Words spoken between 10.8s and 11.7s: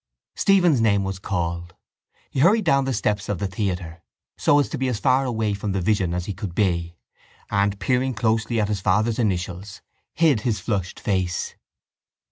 face.